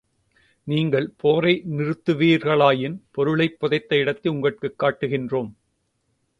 [0.67, 5.51] நீங்கள் போரை நிறுத்துவீர்களாயின் பொருளைப் புதைத்த இடத்தை உங்கட்குக் காட்டுகின்றோம்.